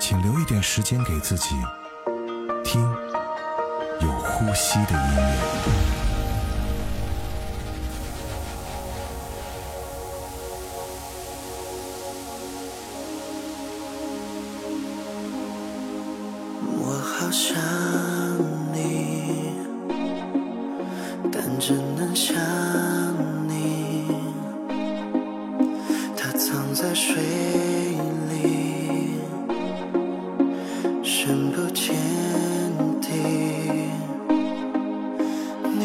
[0.00, 1.56] 请留一点时间给自己，
[2.64, 2.80] 听
[4.00, 5.34] 有呼吸的音乐。
[16.80, 17.56] 我好想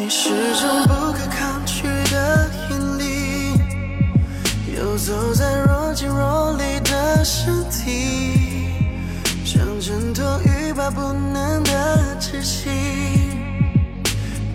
[0.04, 3.58] 你始终不可抗拒的引力，
[4.76, 8.68] 游走在若即若离的身体，
[9.46, 12.68] 像挣脱欲罢不能的窒息，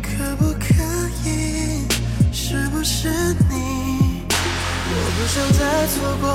[0.04, 0.84] 可不可
[1.26, 1.88] 以？
[2.32, 3.10] 是不是
[3.50, 4.22] 你？
[4.30, 6.30] 我不想再错过，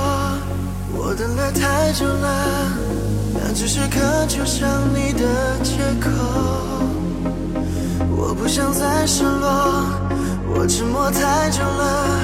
[0.98, 2.69] 我等了太久了，
[3.33, 6.11] 那只是渴求上你的借口
[8.27, 9.84] 我不想再失落
[10.48, 12.20] 我沉默太久了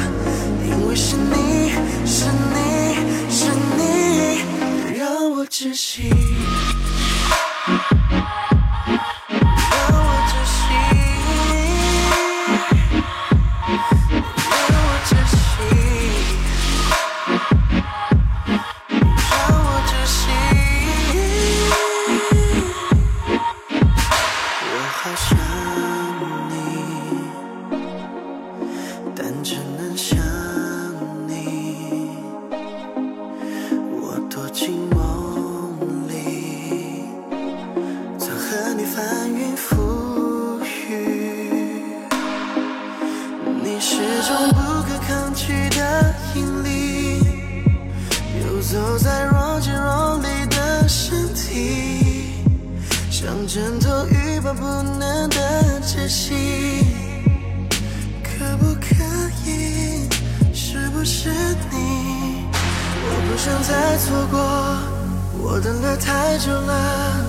[0.65, 1.73] 因为是你
[2.07, 2.95] 是你
[3.29, 6.60] 是你让我窒息。
[34.61, 35.00] watching
[66.01, 67.25] 太久了，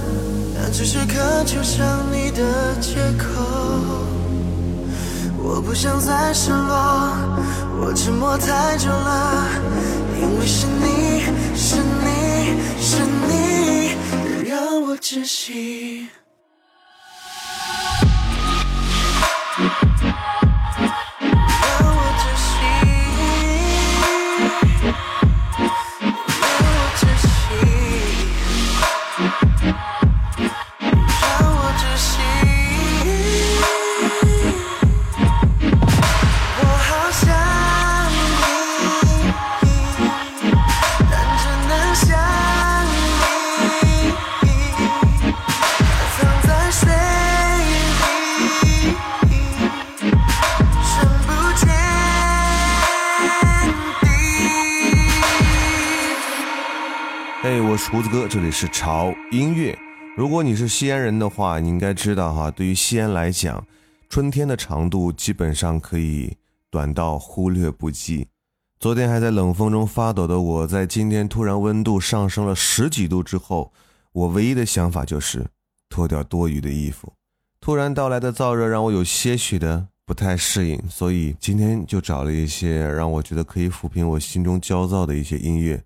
[0.56, 3.26] 那只是渴求想你的借口。
[5.38, 7.14] 我不想再失落，
[7.80, 9.46] 我沉默太久了，
[10.20, 11.12] 因为是你。
[11.54, 13.96] 是你是你，
[14.50, 16.08] 让我窒息。
[57.92, 59.78] 胡子哥，这里是潮音乐。
[60.16, 63.68] 如果你是西安人的话，你应该知道哈，对于西安来讲，
[64.08, 66.38] 春天的长度基本上可以
[66.70, 68.30] 短到忽略不计。
[68.80, 73.74] 昨天还在冷风中发抖的我，在今天突然温度上升了十几度之后，
[74.14, 75.46] 我唯一的想法就是
[75.90, 77.12] 脱掉多余的衣服。
[77.60, 85.84] 突然到来的燥热让我有些许的不太适应，所以今天就找了一些让我觉得可以抚平我心中焦躁的一些音乐，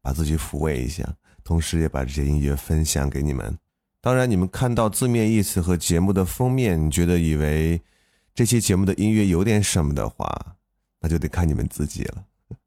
[0.00, 1.02] 把自己抚慰一下。
[1.48, 3.56] 同时也把这些音乐分享给你们。
[4.02, 7.80] 当然，你们看到字面意思和节目的封面，你觉得以为
[8.34, 10.30] 这期节目的音乐有点什么的话，
[11.00, 12.24] 那就得看你们自己了。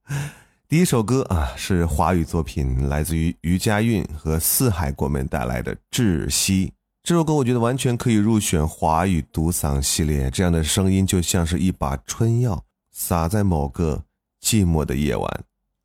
[0.67, 6.67] 第一首歌啊，是华语作品，来自于于家韵和四海国门带来的《窒息》。
[7.03, 14.03] 这首歌我觉得完全可以入选华语独嗓系列，这样的声音就像是一把春药，洒在某个
[14.41, 15.43] 寂寞的夜晚。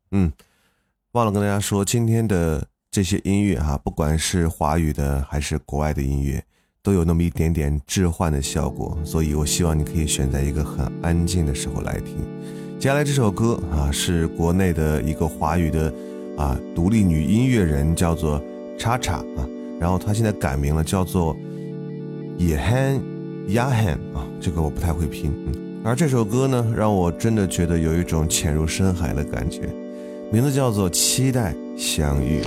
[0.09, 0.33] 嗯，
[1.11, 2.67] 忘了跟大家说，今天的。
[2.89, 6.43] 这些音乐哈，不管是华语的还是国外的音乐，
[6.81, 12.17] 都有那么一点点置换的效果，所以我希望你可以选在一个很安静的时候来听。
[12.79, 15.93] 接下来这首歌啊，是国内的一个华语的
[16.37, 18.41] 啊独立女音乐人，叫做
[18.77, 19.47] 叉叉啊，
[19.79, 21.35] 然后她现在改名了，叫做
[22.37, 22.99] 野憨
[23.49, 25.31] 亚憨啊，这个我不太会拼。
[25.47, 29.69] 嗯，而这首歌呢，让我真的觉得有一种潜入深海的感觉，
[30.29, 32.41] 名字叫做《期待相遇》。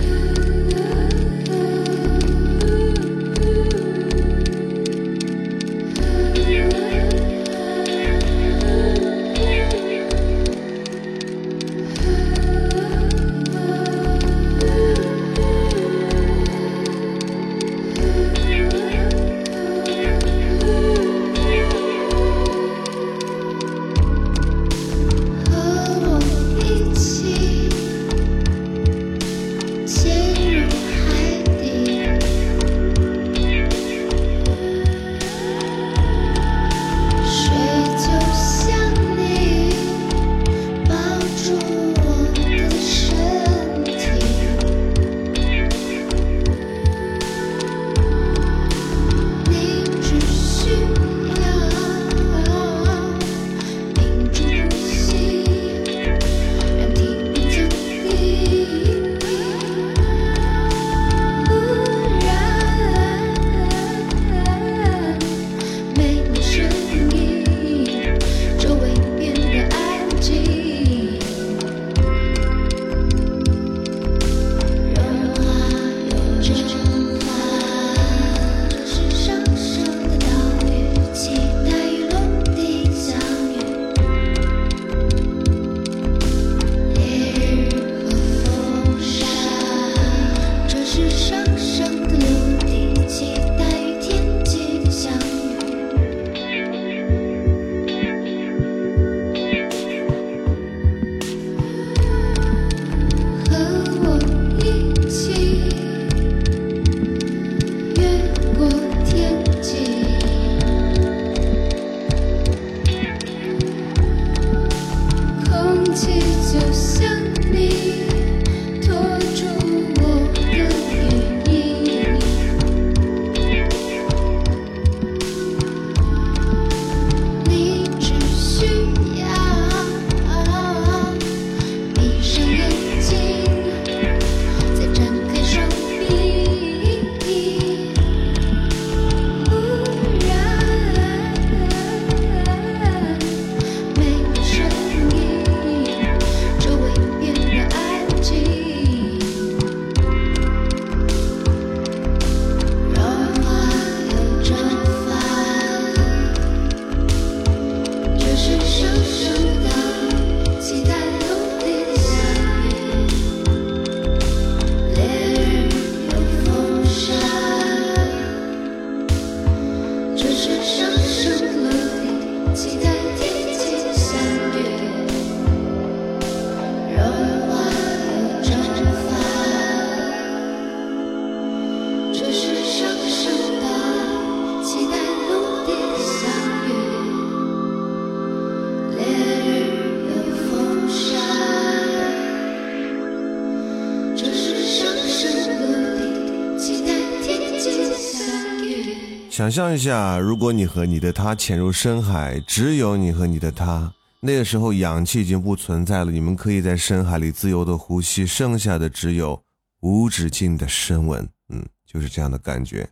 [199.41, 209.43] 想象一下，如果你和你的他潜入深海，只有你和你的他，那个时候氧气已经不存在了，你们可以在深海里自由的呼吸，剩下的只有
[209.81, 211.27] 无止境的深吻。
[211.49, 212.87] 嗯，就是这样的感觉。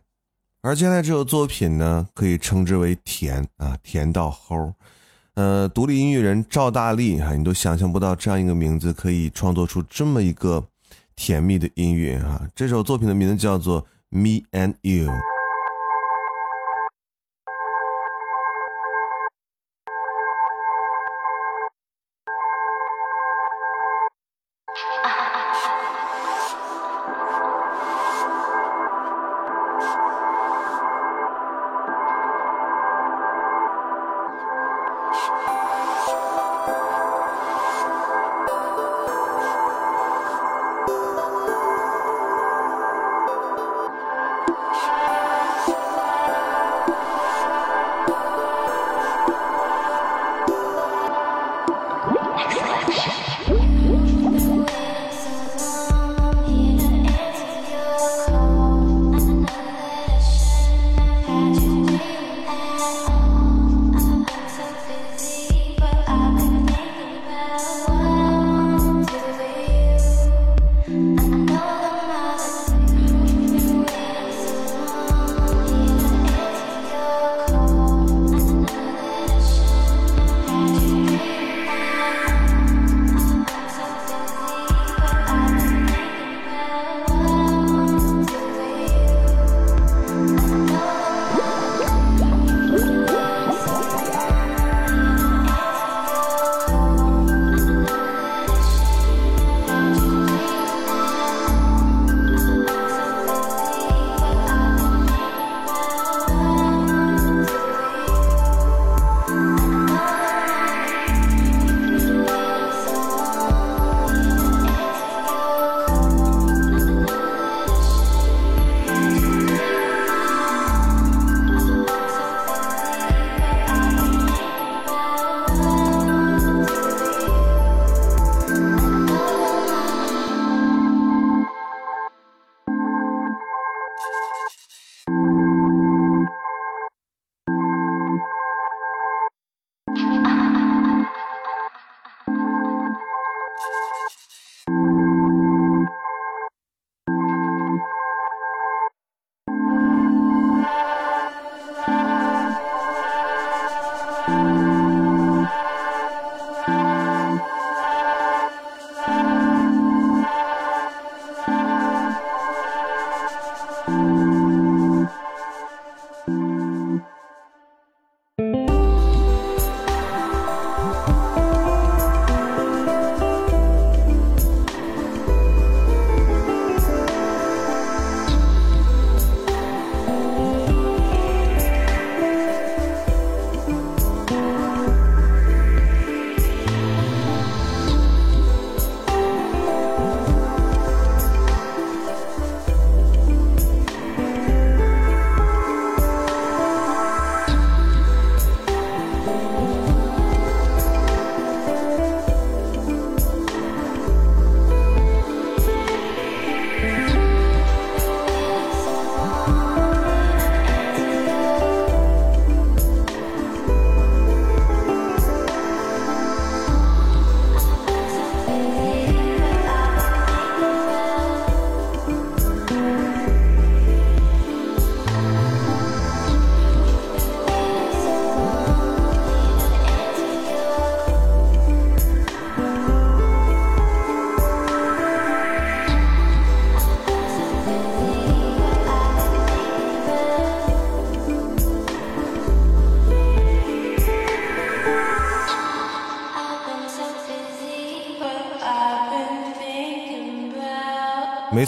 [0.63, 4.73] 而接下来这首作品呢，可以称之为甜啊，甜到齁。
[5.35, 10.65] 呃，独立音乐人赵大力哈，你都想象不到这样一个名字可以创作出这么一个
[11.15, 12.41] 甜蜜的音乐哈。
[12.55, 15.11] 这首作品的名字叫做《Me and You》。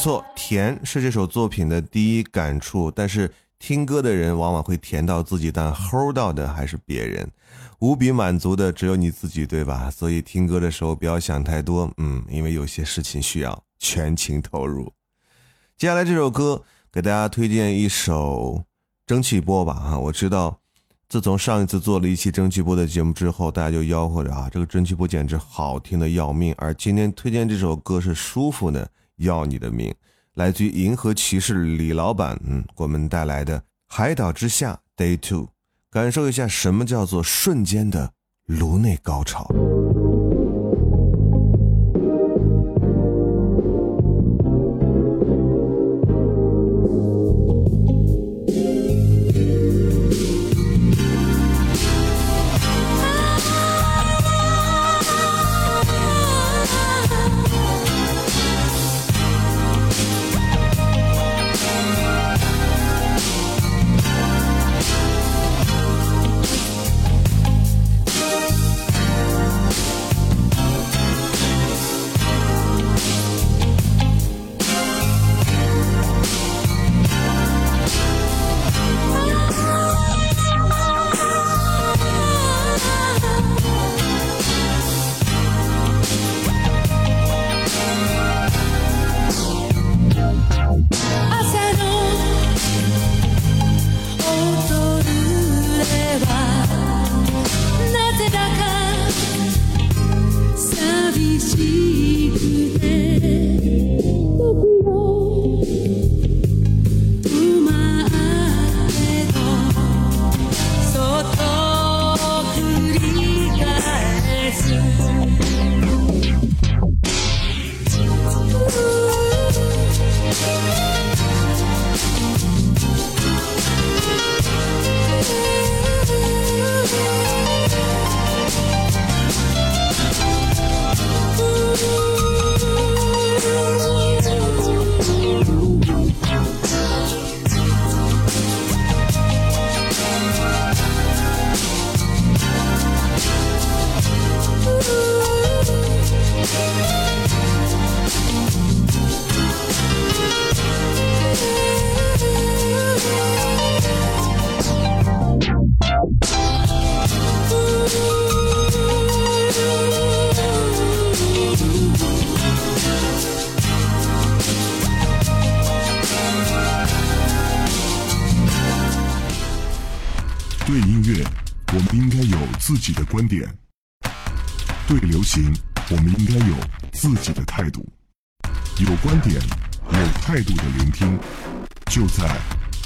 [0.01, 7.29] 错，甜是这首作品的第一感触，但是听歌的人往往会甜到自己，但齁到的还是别人，
[7.77, 9.91] 无比满足的只有你自己，对吧？
[9.91, 14.91] 所以听歌的时候不要想太多，嗯，因为有些事情需要全情投入。
[15.77, 18.65] 接下来这首歌给大家推荐一首
[19.05, 20.61] 蒸汽波吧，哈，我知道，
[21.09, 28.89] 自从上一次做了一期蒸汽波的节目之后，大家就吆喝着啊，这个蒸汽波简直好听的要命，而今天推荐这首歌是舒服的。
[29.21, 29.93] 要你的命，
[30.35, 35.49] 来自于银河骑士李老板，嗯，我们带来的《海岛之下》Day Two，
[35.89, 38.13] 感受一下什么叫做瞬间的
[38.45, 39.49] 颅内高潮。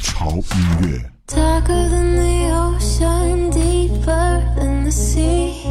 [0.06, 0.44] 潮音
[0.82, 1.02] 乐。
[1.28, 5.66] Darker than the ocean, deeper than the sea.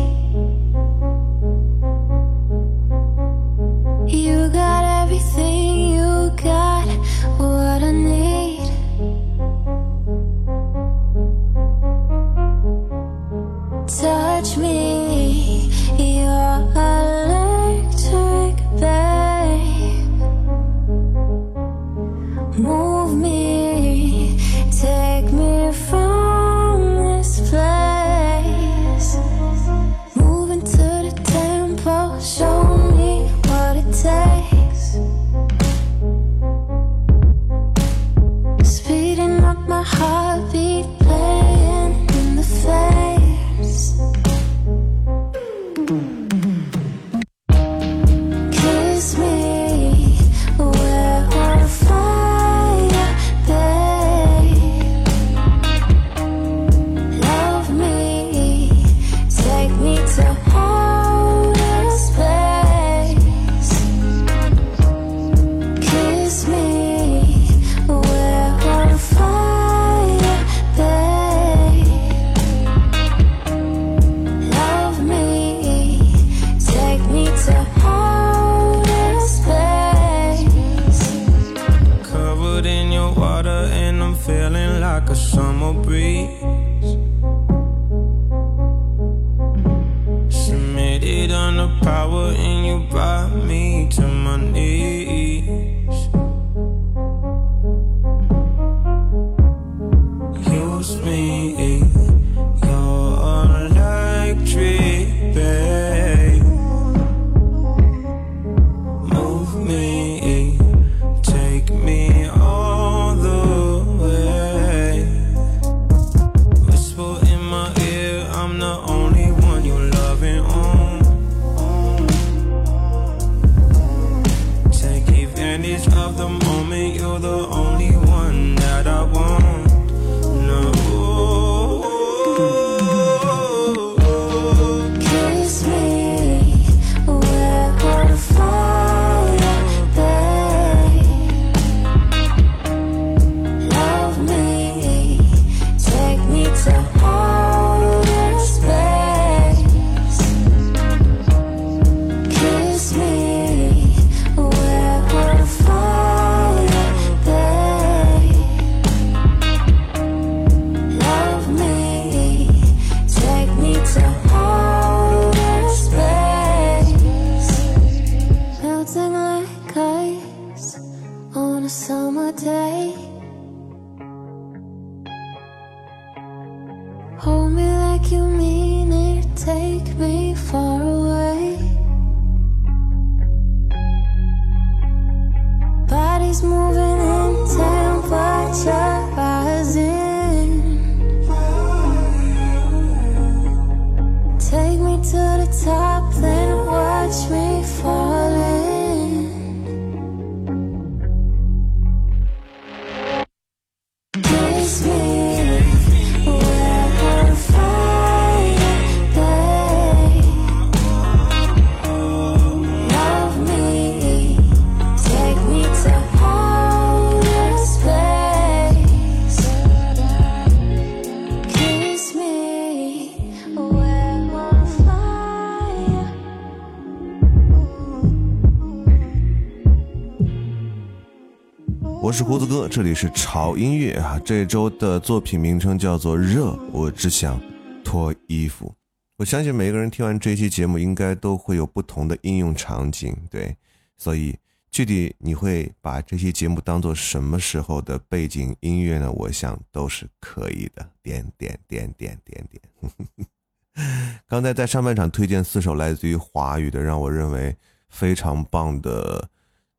[232.14, 234.20] 是胡子哥，这里是潮音乐啊。
[234.24, 237.40] 这周的作品名称叫做《热》，我只想
[237.82, 238.72] 脱衣服。
[239.16, 243.56] 我相信每个人听完这期节目，应该都会有不同的应用场景，对。
[243.96, 244.38] 所以
[244.70, 249.10] 具体你会把这期节目当做什么时候的背景音乐呢？
[249.10, 250.88] 我想都是可以的。
[251.02, 253.26] 点点点点点点。
[254.28, 257.56] 刚才在上半场推荐四首来自于华语的，让我认为
[257.88, 259.28] 非常棒的，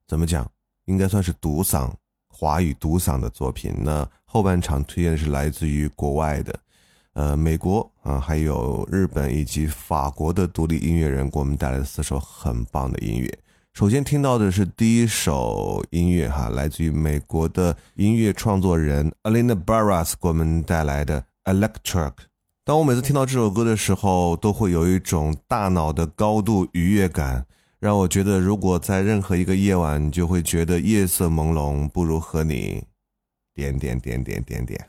[0.05, 0.45] 怎么讲？
[0.83, 1.91] 应该算是独嗓
[2.37, 3.73] 华语独嗓的作品。
[3.77, 6.59] 那后半场推荐的是来自于国外的，
[7.13, 13.39] 呃，美国啊，还有日本以及法国的独立音乐人给我们带来的四首很棒的音乐。
[13.73, 22.13] 首先听到的是第一首音乐哈，来自于美国的音乐创作人 Alina Baras 给我们带来的 Electric。
[22.65, 27.45] 当我每次听到这首歌的时候，都会有一种大脑的高度愉悦感，
[27.79, 32.83] 让我觉得如果在任何一个夜晚，你就会觉得夜色朦胧，不如和你
[33.53, 34.79] 点点点点点点，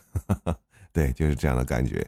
[0.93, 2.07] 对，就是这样的感觉。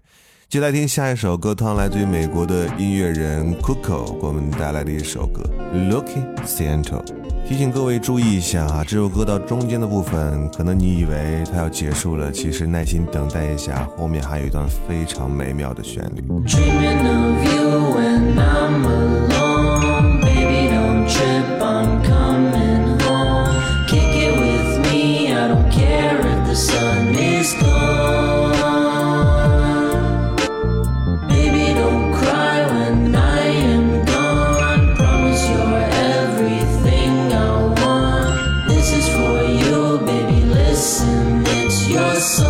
[0.48, 5.42] 接下来听下一首歌，同样来自于美国的音乐人 Coco 给我们带来的一首歌
[5.90, 7.04] 《Looking Santo》。
[7.46, 16.24] 提醒各位注意一下啊，这首歌到中间的部分，可能你以为它要结束了，其实耐心等待一下，后面还有一段非常美妙的旋律。
[42.18, 42.48] Your.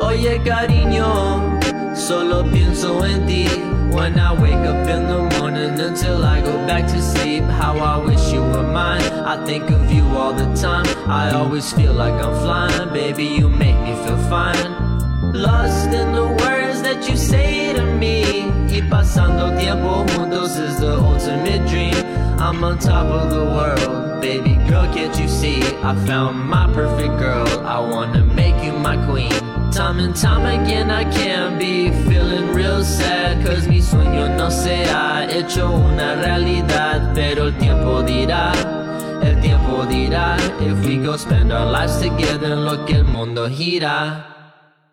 [0.00, 1.60] Oye cariño,
[1.94, 3.48] solo pienso en ti.
[3.90, 7.96] When I wake up in the morning until I go back to sleep How I
[7.98, 10.86] wish you were mine, I think of you all the time.
[11.08, 15.32] I always feel like I'm flying, baby you make me feel fine.
[15.32, 18.44] Lost in the words that you say to me.
[18.70, 21.94] Y pasando tiempo juntos is the ultimate dream.
[22.38, 25.62] I'm on top of the world, baby girl can't you see?
[25.82, 29.32] I found my perfect girl, I wanna make you my queen.
[29.72, 33.44] Time and time again I can't be feeling real sad.
[33.44, 37.12] Cause mi sueño no se ha hecho una realidad.
[37.14, 38.52] Pero el tiempo dirá,
[39.22, 40.36] el tiempo dirá.
[40.60, 44.39] If we go spend our lives together lo que el mundo gira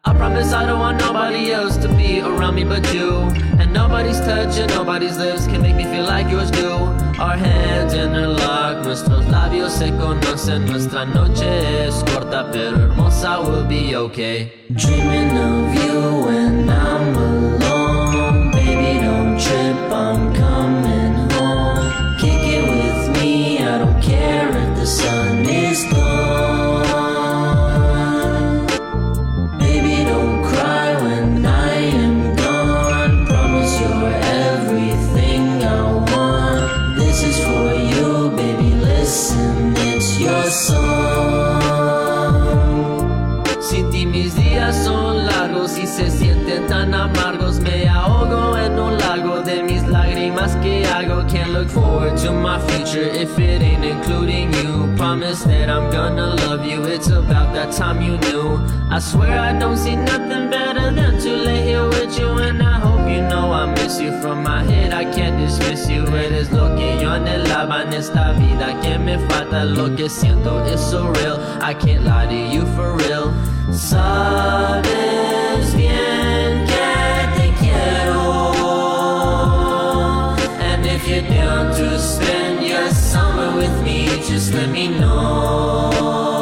[0.07, 3.27] I promise I don't want nobody else to be around me but you.
[3.59, 6.71] And nobody's touch and nobody's lips can make me feel like yours do.
[7.19, 10.65] Our hands interlock, nuestros labios se conocen.
[10.65, 14.53] Nuestra noche es corta pero hermosa, we'll be okay.
[14.73, 20.36] Dreaming of you when I'm alone Baby don't trip, I'm
[55.37, 56.83] Promise that I'm gonna love you.
[56.85, 58.59] It's about that time you knew.
[58.89, 62.29] I swear I don't see nothing better than to lay here with you.
[62.39, 64.93] And I hope you know I miss you from my head.
[64.93, 66.05] I can't dismiss you.
[66.07, 68.79] Eres lo que yo anhelaba en esta vida.
[68.81, 70.65] Que me falta lo que siento.
[70.65, 71.39] It's so real.
[71.61, 73.33] I can't lie to you for real.
[73.71, 75.26] Sabes
[83.69, 86.36] with me, just let me know.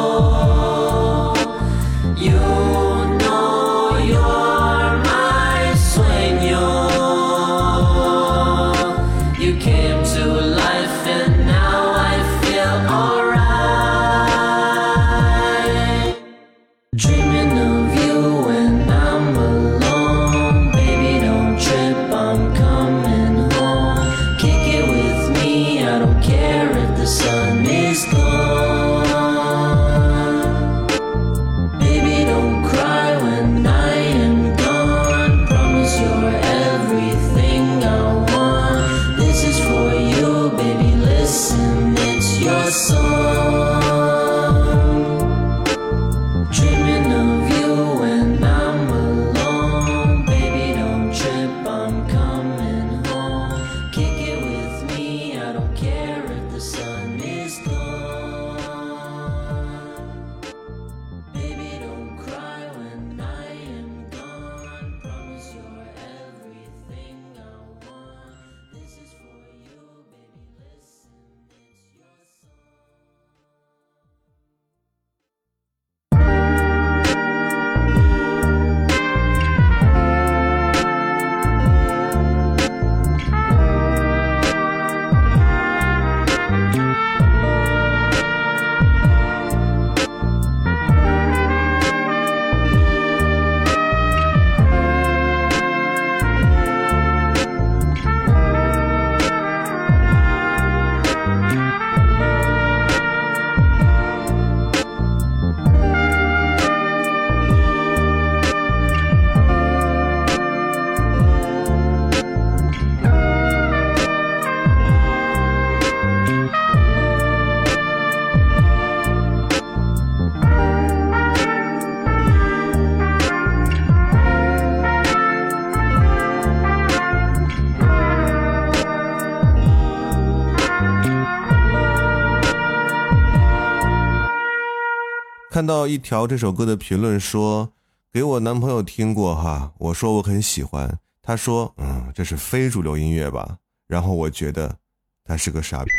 [135.66, 137.72] 到一条这首歌的评论说，
[138.12, 144.78] 给我男朋友听过哈，我说我很喜欢，他说嗯，这是非主流音乐吧，然后我觉得
[145.24, 145.90] 他是个傻逼，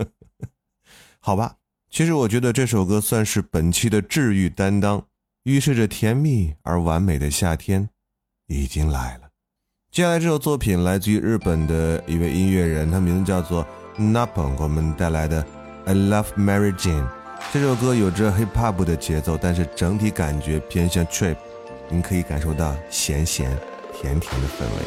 [1.20, 1.56] 好吧，
[1.88, 5.06] 其实我觉得这首歌算是本期的治愈担当，
[5.44, 7.88] 预示着甜蜜而完美的夏天
[8.48, 9.30] 已经来了。
[9.90, 13.64] 接下来这首作品来自于日本的一位音乐人，他名字叫做
[13.96, 15.42] Napon，给我们带来的
[15.86, 17.06] 《I Love Mary Jane》。
[17.52, 21.36] 这首歌有着 hiphop 的节奏，但是整体感觉偏向 trip，
[21.88, 23.48] 您可以感受到咸咸
[23.92, 24.78] 甜甜的氛围。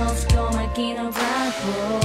[0.00, 1.99] Don't storm aqui no barco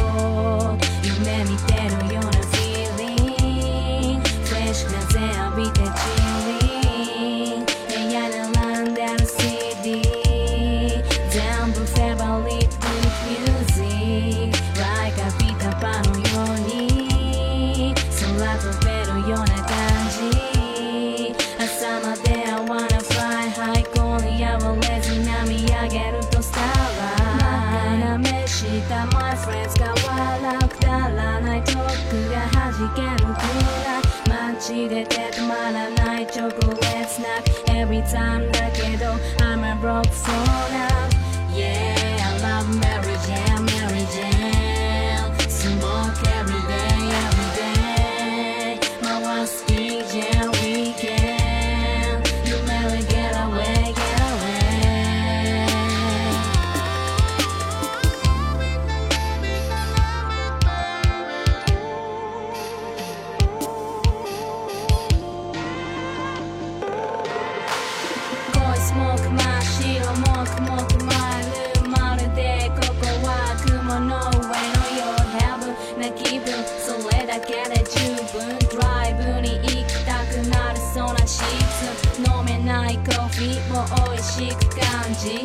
[83.37, 85.43] 味も美味しく感じ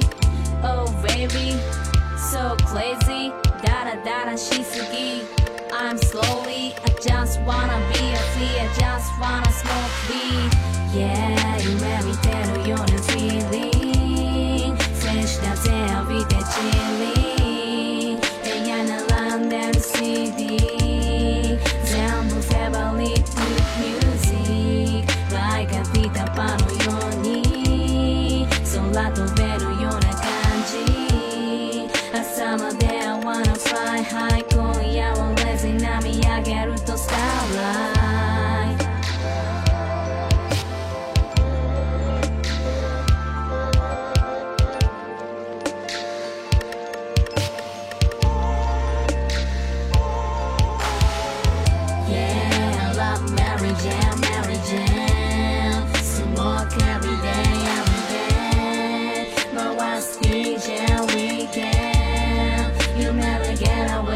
[0.63, 1.59] Oh baby
[2.17, 3.33] so crazy.
[3.65, 5.23] ダラダラしすぎ
[5.73, 9.75] I'm slowly I just wanna be a flea I just wanna smoke
[10.09, 10.51] weed.
[10.95, 12.29] Yeah 夢見て
[12.63, 14.77] るような feeling.
[14.95, 16.41] 選手だぜ浴びてチ
[17.35, 17.40] リ“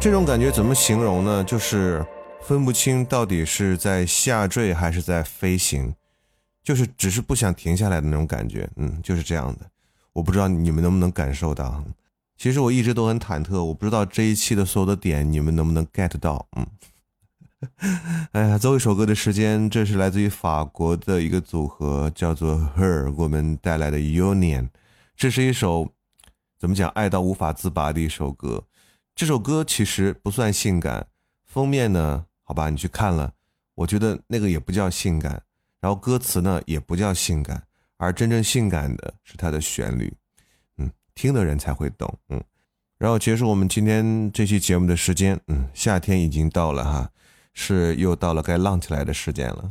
[0.00, 1.44] 这种感觉怎么形容呢？
[1.44, 2.02] 就是
[2.48, 5.94] 分不清到底是在下坠还是在飞行，
[6.64, 8.66] 就是只是不想停下来的那种感觉。
[8.76, 9.70] 嗯，就是这样的。
[10.14, 11.84] 我不知道你们能不能感受到。
[12.38, 16.46] 其实我一直都很忐忑，我不知道这一期的所有的点你们能不能 get 到。
[16.56, 16.66] 嗯，
[18.32, 24.70] 哎呀，最后一首歌的时间，这是来自于法国的一个组合，叫做 Her，我们带来的 Union。
[25.14, 25.92] 这是一首
[26.58, 28.64] 怎么讲爱到无法自拔的一首歌。
[29.14, 31.08] 这首歌其实不算性感，
[31.44, 33.30] 封面呢，好吧，你去看了，
[33.74, 35.42] 我觉得那个也不叫性感，
[35.82, 37.62] 然后歌词呢也不叫性感，
[37.98, 40.10] 而真正性感的是它的旋律，
[40.78, 42.42] 嗯，听的人才会懂，嗯，
[42.96, 47.10] 然后结束我们今天这期节目的时间，嗯，夏天已经到了哈，
[47.52, 49.70] 是又到了该浪起来的时间了，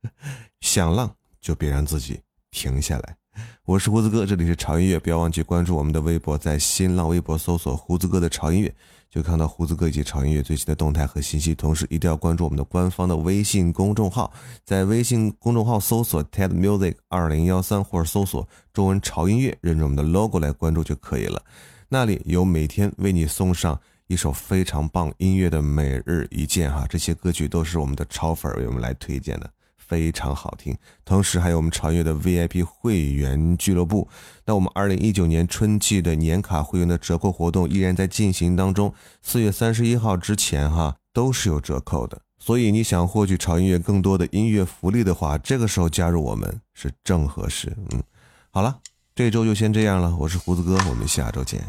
[0.62, 3.16] 想浪就别让自己停下来。
[3.64, 8.74] 我是胡子哥，这里是潮音乐，不要忘记关注我们的微博，在新浪微博搜索“胡子哥的潮音乐”，
[9.12, 11.54] 就看到胡子哥以及潮音乐最新的动态和信息。
[11.54, 14.32] 同时，一定要关注我们的官方的微信公众号，
[14.64, 21.42] 在微信公众号搜索 “TED Music 二零幺三”或者搜索中文潮音乐，认准我们的 logo 来关注就可以了。
[21.90, 29.50] 那里有每天为你送上一首非常棒音乐的每日一见哈，这些歌曲都是我们的超粉为我们来推荐的。
[29.92, 30.74] 非常好听，
[31.04, 34.08] 同时还有我们潮音乐的 VIP 会员俱乐部。
[34.46, 42.18] 那我们二零一九年春季的年卡会员的折扣活动依然在进行当中，四月三十一号之前哈都是有折扣的。
[42.38, 47.70] 所以你想获取潮音乐更多的音乐福利的话，这个时候加入我们是正合适。
[47.90, 48.02] 嗯，
[48.50, 48.78] 好了，
[49.14, 50.16] 这周就先这样了。
[50.16, 51.60] 我是胡子哥，我们下周见。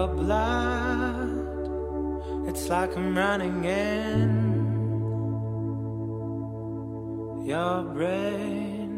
[0.00, 1.28] Your blood.
[2.48, 4.30] It's like I'm running in
[7.44, 8.88] your brain.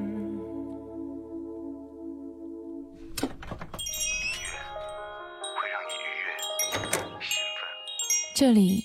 [8.35, 8.85] 这里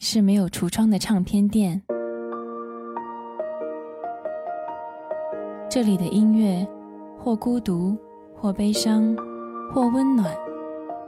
[0.00, 1.82] 是没有橱窗的唱片店，
[5.70, 6.66] 这里的音乐
[7.18, 7.96] 或孤独，
[8.34, 9.16] 或悲伤，
[9.74, 10.34] 或温暖，